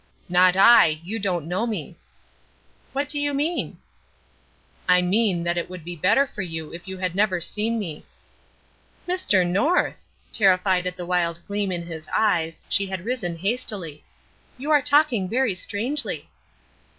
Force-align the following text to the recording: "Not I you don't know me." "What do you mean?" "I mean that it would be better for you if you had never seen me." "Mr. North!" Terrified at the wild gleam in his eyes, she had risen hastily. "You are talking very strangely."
"Not 0.29 0.57
I 0.57 0.99
you 1.03 1.19
don't 1.19 1.47
know 1.47 1.67
me." 1.67 1.95
"What 2.91 3.07
do 3.07 3.19
you 3.19 3.35
mean?" 3.35 3.77
"I 4.89 5.03
mean 5.03 5.43
that 5.43 5.59
it 5.59 5.69
would 5.69 5.83
be 5.85 5.95
better 5.95 6.25
for 6.25 6.41
you 6.41 6.73
if 6.73 6.87
you 6.87 6.97
had 6.97 7.13
never 7.13 7.39
seen 7.39 7.77
me." 7.77 8.03
"Mr. 9.07 9.45
North!" 9.45 10.01
Terrified 10.33 10.87
at 10.87 10.97
the 10.97 11.05
wild 11.05 11.45
gleam 11.45 11.71
in 11.71 11.85
his 11.85 12.09
eyes, 12.11 12.59
she 12.67 12.87
had 12.87 13.05
risen 13.05 13.37
hastily. 13.37 14.03
"You 14.57 14.71
are 14.71 14.81
talking 14.81 15.29
very 15.29 15.53
strangely." 15.53 16.31